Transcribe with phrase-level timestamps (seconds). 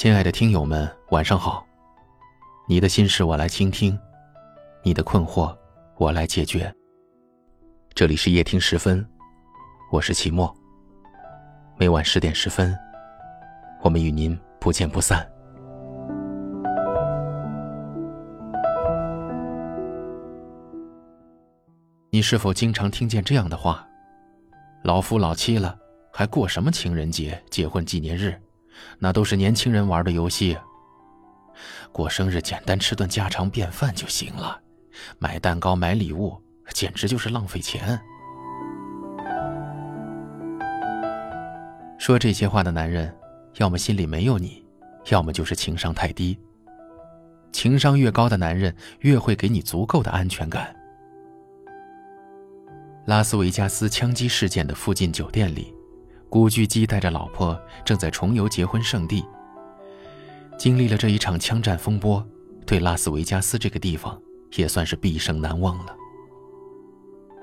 [0.00, 1.62] 亲爱的听友们，晚上好。
[2.66, 3.98] 你的心事我来倾听，
[4.82, 5.54] 你的困惑
[5.98, 6.74] 我来解决。
[7.92, 9.06] 这里是夜听十分，
[9.92, 10.50] 我是齐墨。
[11.76, 12.74] 每晚十点十分，
[13.82, 15.30] 我们与您不见不散。
[22.08, 23.86] 你是否经常听见这样的话？
[24.82, 25.78] 老夫老妻了，
[26.10, 28.34] 还过什么情人节、结婚纪念日？
[28.98, 30.56] 那都是年轻人玩的游戏。
[31.92, 34.60] 过生日简单吃顿家常便饭就行了，
[35.18, 36.40] 买蛋糕、买礼物
[36.72, 38.00] 简直就是浪费钱。
[41.98, 43.14] 说这些话的男人，
[43.56, 44.64] 要么心里没有你，
[45.10, 46.38] 要么就是情商太低。
[47.52, 50.74] 情商越高的男人，越会给你足够的安全感。
[53.06, 55.74] 拉斯维加斯枪击事件的附近酒店里。
[56.30, 59.26] 古巨基带着老婆正在重游结婚圣地。
[60.56, 62.24] 经历了这一场枪战风波，
[62.64, 64.16] 对拉斯维加斯这个地方
[64.54, 65.96] 也算是毕生难忘了。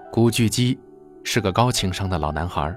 [0.09, 0.79] 古巨基
[1.25, 2.73] 是个高情商的老男孩，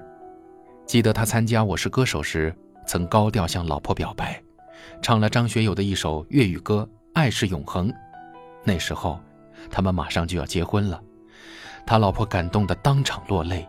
[0.85, 2.53] 记得他参加《我是歌手》时，
[2.85, 4.43] 曾高调向老婆表白，
[5.01, 7.89] 唱了张学友的一首粤语歌《爱是永恒》。
[8.65, 9.17] 那时候，
[9.69, 11.01] 他们马上就要结婚了，
[11.85, 13.65] 他老婆感动的当场落泪。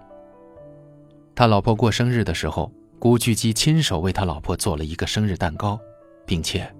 [1.35, 5.81] 他老婆过生日的时候，古巨基亲手为他老婆做了一个生日蛋糕，
[6.27, 6.73] 并且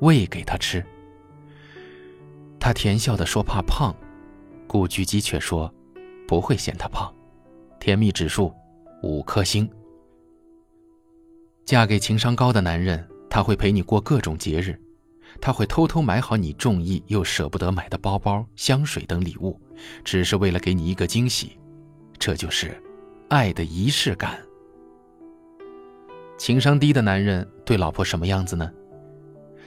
[0.00, 0.84] 喂给他吃。
[2.58, 3.94] 他甜笑的说怕胖，
[4.66, 5.72] 古巨基却说
[6.26, 7.12] 不会嫌他胖，
[7.78, 8.52] 甜蜜指数
[9.02, 9.68] 五颗星。
[11.64, 14.78] 嫁给情商高的男人，他会陪你过各种节日，
[15.40, 19.58] 他会偷偷买好你中意又舍不得买的包包、香水等礼物，
[20.04, 21.56] 只是为了给你一个惊喜。
[22.18, 22.76] 这就是。
[23.30, 24.40] 爱的仪式感。
[26.36, 28.68] 情商低的男人对老婆什么样子呢？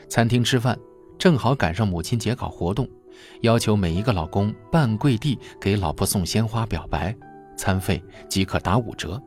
[0.10, 0.78] 餐厅吃饭，
[1.18, 2.86] 正好赶上母亲节搞活动，
[3.40, 7.16] 要求每一个老公半跪地给老婆送鲜花表白，
[7.56, 9.22] 餐费即可打五折。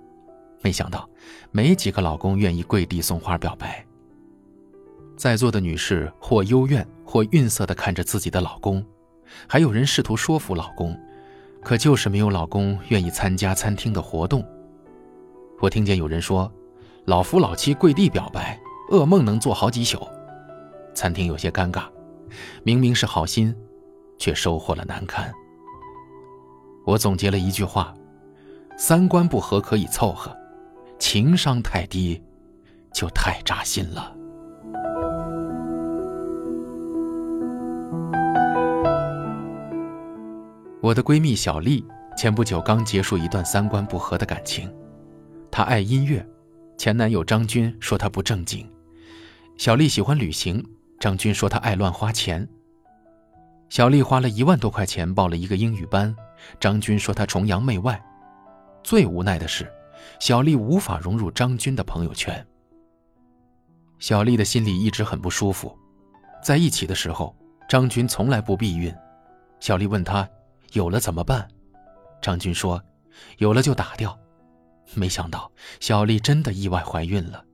[0.60, 1.09] 没想到，
[1.50, 3.83] 没几个老公愿意跪地送花表白。
[5.16, 8.84] 在座的女士或幽怨或愠色地看着自己的老公，
[9.49, 10.94] 还有人试图说服老公。
[11.66, 14.41] 可就是没有老公愿意参加餐厅的活动。
[15.59, 16.49] 我听见有人说
[17.06, 18.56] ：“老夫老妻跪地表白，
[18.93, 19.99] 噩梦能做好几宿。”
[20.94, 21.87] 餐厅有些尴尬，
[22.62, 23.53] 明明是好心，
[24.16, 25.28] 却收获了难堪。
[26.84, 27.93] 我总结了一句话：
[28.78, 30.31] 三观不合可以凑合，
[31.00, 32.22] 情商太低，
[32.94, 34.16] 就太扎心了。
[40.86, 41.84] 我的闺蜜小丽
[42.16, 44.72] 前不久刚结束一段三观不合的感情，
[45.50, 46.24] 她爱音乐，
[46.78, 48.64] 前男友张军说她不正经；
[49.56, 50.64] 小丽喜欢旅行，
[51.00, 52.48] 张军说她爱乱花钱。
[53.69, 56.14] 小丽花了一万多块钱报了一个英语班，
[56.60, 58.00] 张军说她崇洋媚外。
[58.84, 59.68] 最无奈的是，
[60.20, 62.47] 小丽无法融入张军的朋友圈。
[63.98, 65.76] 小丽的心里一直很不舒服，
[66.41, 67.34] 在一起的时候，
[67.68, 68.94] 张军从来不避孕。
[69.58, 70.24] 小丽问他。
[70.72, 71.49] 有了怎么办？
[72.22, 72.82] 张军说
[73.38, 74.19] ：“有了就打掉。”
[74.94, 75.50] 没想到
[75.81, 77.44] 小丽真的意外怀孕了。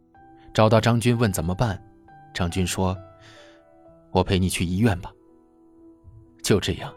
[0.55, 1.83] 找到张军问怎么办，
[2.35, 2.97] 张军说
[4.13, 5.11] ：“我陪你去医院吧。”
[6.43, 6.93] 就这样，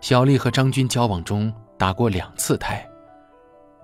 [0.00, 2.86] 小丽和张军交往中打过两次胎。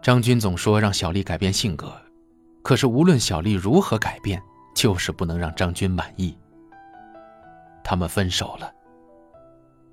[0.02, 1.92] 张军总说让小丽改变性格，
[2.62, 4.42] 可是无论小丽如何改变，
[4.74, 6.36] 就是不能让张军满意。
[7.82, 8.72] 他们分手了。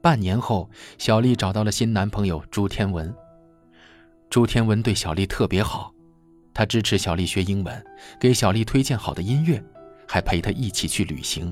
[0.05, 3.11] 半年后，小丽找到了新男朋友朱天文。
[4.29, 5.91] 朱天文对小丽特别好，
[6.53, 7.83] 他支持小丽学英文，
[8.19, 9.59] 给小丽推荐好的音乐，
[10.07, 11.51] 还陪她一起去旅行。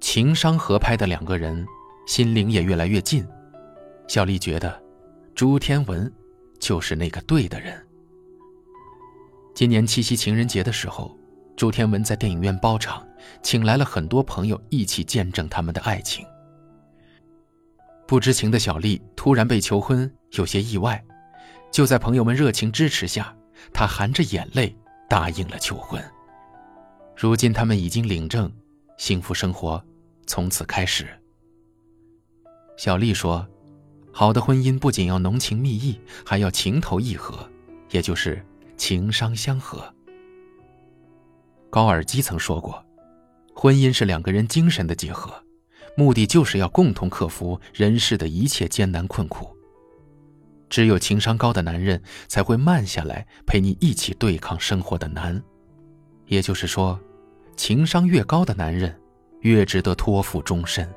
[0.00, 1.66] 情商合拍的两个人，
[2.06, 3.22] 心灵也越来越近。
[4.06, 4.82] 小丽觉得，
[5.34, 6.10] 朱天文
[6.58, 7.86] 就是那个对的人。
[9.54, 11.14] 今年七夕情人节的时候，
[11.54, 13.06] 朱天文在电影院包场，
[13.42, 16.24] 请来了很多朋友一起见证他们的爱情。
[18.08, 21.04] 不知情的小丽突然被求婚，有些意外。
[21.70, 23.36] 就在朋友们热情支持下，
[23.70, 24.74] 她含着眼泪
[25.10, 26.02] 答应了求婚。
[27.14, 28.50] 如今他们已经领证，
[28.96, 29.84] 幸福生活
[30.26, 31.06] 从此开始。
[32.78, 33.46] 小丽说
[34.10, 37.46] ：“好的婚姻不仅要浓情蜜意，还要情投意合，
[37.90, 38.42] 也就是
[38.78, 39.94] 情商相合。”
[41.68, 42.82] 高尔基曾说过
[43.54, 45.30] ：“婚姻是两个人精神的结合。”
[45.98, 49.48] 目的就是要共同克服人世的一切艰难困苦。
[50.70, 55.42] 只有情商高的男人才会慢下来陪你一起对抗生活的难。
[56.26, 56.96] 也就是说，
[57.56, 58.96] 情商越高的男人，
[59.40, 60.88] 越值得托付终身。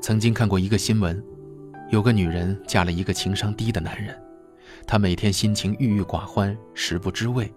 [0.00, 1.22] 曾经看过一个新闻，
[1.90, 4.18] 有个女人嫁了一个情商低的男人，
[4.86, 7.52] 她每天心情郁郁寡欢，食不知味。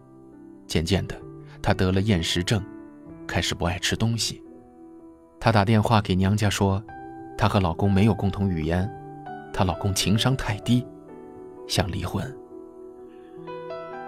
[0.67, 1.15] 渐渐的，
[1.61, 2.63] 她得了厌食症，
[3.27, 4.41] 开始不爱吃东西。
[5.39, 6.81] 她打电话给娘家说，
[7.37, 8.89] 她和老公没有共同语言，
[9.53, 10.85] 她老公情商太低，
[11.67, 12.35] 想离婚。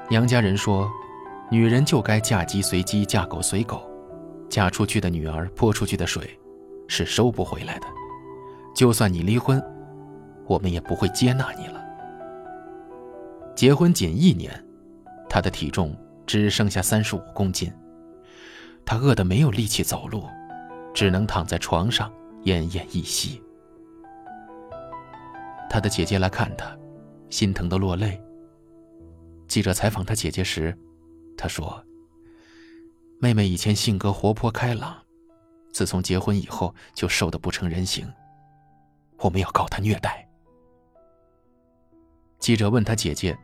[0.09, 0.89] 娘家人说，
[1.51, 3.87] 女人就该嫁鸡随鸡，嫁狗随狗，
[4.49, 6.39] 嫁出去的女儿泼出去的水，
[6.87, 7.87] 是收不回来的。
[8.73, 9.61] 就算你离婚，
[10.45, 11.66] 我们也不会接纳你。
[13.57, 14.63] 结婚仅一年，
[15.27, 17.73] 他的体重只剩下三十五公斤。
[18.85, 20.25] 他饿得没有力气走路，
[20.93, 22.13] 只能躺在床上
[22.43, 23.41] 奄奄一息。
[25.67, 26.77] 他的姐姐来看他，
[27.31, 28.21] 心疼的落泪。
[29.47, 30.77] 记者采访他姐姐时，
[31.35, 31.83] 他说
[33.19, 34.95] ：“妹妹以前性格活泼开朗，
[35.73, 38.07] 自从结婚以后就瘦得不成人形。”
[39.17, 40.29] 我们要告他虐待。
[42.37, 43.35] 记者问他姐姐：“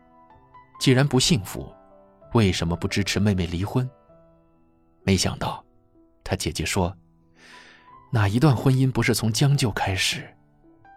[0.79, 1.73] 既然不幸福，
[2.33, 3.89] 为什么不支持妹妹离婚？”
[5.03, 5.63] 没想到，
[6.23, 6.95] 他姐姐说
[8.11, 10.27] ：“哪一段婚姻不是从将就开始？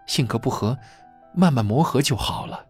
[0.06, 0.78] 性格不合，
[1.34, 2.67] 慢慢磨合就好了。”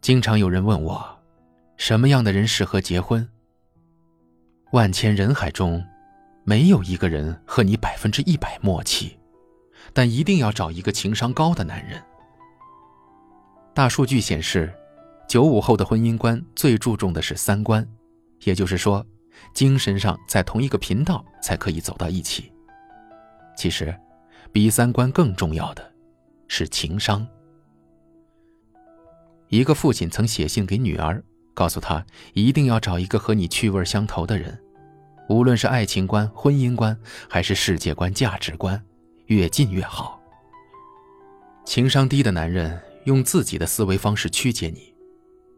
[0.00, 1.18] 经常有人问我
[1.76, 3.28] ：“什么样的人适合结婚？”
[4.72, 5.84] 万千人海中，
[6.44, 9.18] 没有一个人和你百分之一百默契。
[9.94, 12.02] 但一定要找一个情商高的男人。
[13.78, 14.74] 大数据显示，
[15.28, 17.88] 九五后的婚姻观最注重的是三观，
[18.42, 19.06] 也就是说，
[19.54, 22.50] 精神上在同一个频道才可以走到一起。
[23.56, 23.96] 其实，
[24.50, 25.92] 比三观更重要的，
[26.48, 27.24] 是情商。
[29.46, 31.22] 一个父亲曾写信给女儿，
[31.54, 34.60] 告诉她一定要找一个和你趣味相投的人，
[35.28, 36.98] 无论是爱情观、婚姻观，
[37.30, 38.84] 还是世界观、价值观。
[39.26, 40.20] 越近越好。
[41.64, 42.76] 情商低的男人
[43.08, 44.94] 用自己的思维方式曲解你，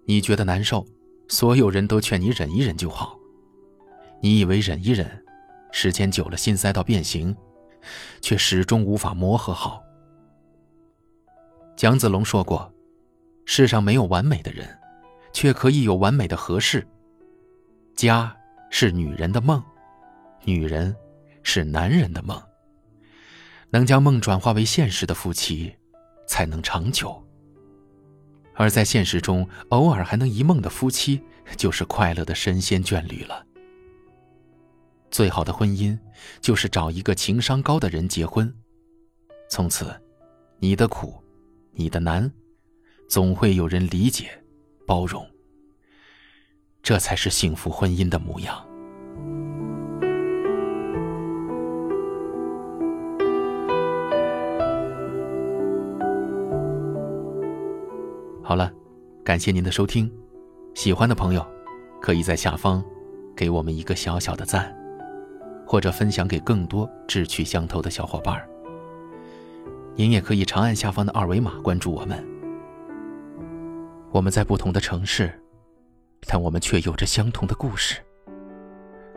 [0.06, 0.86] 你觉得难受，
[1.28, 3.18] 所有人都劝你忍一忍就好。
[4.22, 5.24] 你以为忍一忍，
[5.72, 7.36] 时间久了心塞到变形，
[8.20, 9.82] 却始终无法磨合好。
[11.76, 12.72] 蒋子龙说过
[13.44, 14.78] ：“世上没有完美的人，
[15.32, 16.86] 却可以有完美的合适。
[17.96, 18.34] 家
[18.70, 19.62] 是女人的梦，
[20.44, 20.94] 女人
[21.42, 22.40] 是男人的梦。”
[23.72, 25.74] 能将梦转化为现实的夫妻，
[26.28, 27.24] 才能长久。
[28.60, 31.18] 而在现实中，偶尔还能一梦的夫妻，
[31.56, 33.42] 就是快乐的神仙眷侣了。
[35.10, 35.98] 最好的婚姻，
[36.42, 38.54] 就是找一个情商高的人结婚，
[39.48, 39.98] 从此，
[40.58, 41.14] 你的苦，
[41.72, 42.30] 你的难，
[43.08, 44.28] 总会有人理解、
[44.86, 45.26] 包容。
[46.82, 48.69] 这才是幸福婚姻的模样。
[58.50, 58.68] 好了，
[59.24, 60.12] 感谢您的收听，
[60.74, 61.46] 喜欢的朋友
[62.02, 62.84] 可以在下方
[63.36, 64.76] 给我们一个小小的赞，
[65.64, 68.44] 或者分享给更多志趣相投的小伙伴
[69.94, 72.26] 您也可以长按下方的二维码关注我们。
[74.10, 75.30] 我们在不同的城市，
[76.26, 78.00] 但我们却有着相同的故事。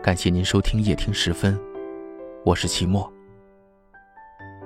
[0.04, 1.60] 感谢您收听夜听时分，
[2.46, 3.12] 我是齐墨。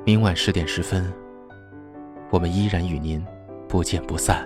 [0.04, 1.10] 明晚十点十分，
[2.32, 3.26] 我们依然与您
[3.70, 4.46] 不见不散。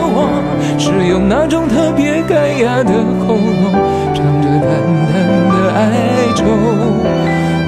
[0.00, 0.28] 我，
[0.78, 3.72] 是用那种特别干哑的喉咙，
[4.14, 4.68] 唱着淡
[5.08, 5.12] 淡
[5.50, 5.78] 的哀
[6.34, 6.44] 愁。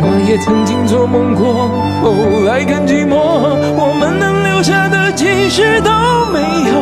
[0.02, 1.68] 我也曾经做梦过，
[2.02, 3.14] 后来更寂寞，
[3.76, 5.90] 我们能留下的其实都
[6.32, 6.72] 没有。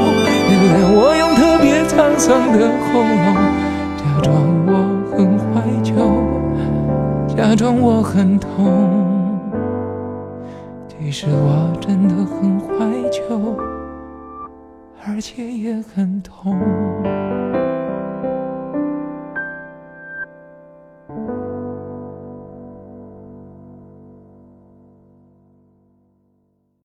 [0.49, 3.35] 原谅我用特别沧桑的喉咙，
[3.97, 4.29] 假装
[4.67, 4.71] 我
[5.11, 5.93] 很怀旧，
[7.37, 8.47] 假装我很痛。
[10.89, 13.19] 其实我真的很怀旧，
[15.09, 17.28] 而且也很痛。